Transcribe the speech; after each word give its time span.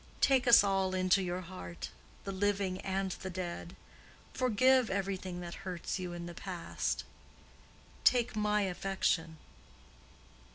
take 0.19 0.47
us 0.47 0.63
all 0.63 0.95
into 0.95 1.21
your 1.21 1.41
heart—the 1.41 2.31
living 2.31 2.79
and 2.81 3.11
the 3.21 3.29
dead. 3.29 3.75
Forgive 4.33 4.89
every 4.89 5.15
thing 5.15 5.41
that 5.41 5.53
hurts 5.61 5.99
you 5.99 6.11
in 6.11 6.25
the 6.25 6.33
past. 6.33 7.03
Take 8.03 8.35
my 8.35 8.61
affection." 8.63 9.37